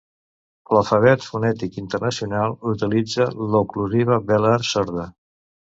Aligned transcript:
L'alfabet 0.75 1.25
fonètic 1.33 1.77
internacional 1.83 2.57
utilitza 2.73 3.31
l'oclusiva 3.53 4.21
velar 4.35 4.61
sorda. 4.75 5.09